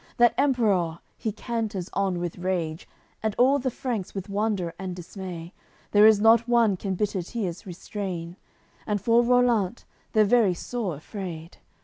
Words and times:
That 0.17 0.33
Emperour, 0.35 0.97
he 1.15 1.31
canters 1.31 1.87
on 1.93 2.17
with 2.17 2.39
rage, 2.39 2.87
And 3.21 3.35
all 3.37 3.59
the 3.59 3.69
Franks 3.69 4.15
with 4.15 4.29
wonder 4.29 4.73
and 4.79 4.95
dismay; 4.95 5.53
There 5.91 6.07
is 6.07 6.19
not 6.19 6.47
one 6.47 6.75
can 6.75 6.95
bitter 6.95 7.21
tears 7.21 7.67
restrain, 7.67 8.35
And 8.87 8.99
for 8.99 9.21
Rollant 9.21 9.85
they're 10.13 10.25
very 10.25 10.55
sore 10.55 10.95
afraid. 10.95 11.57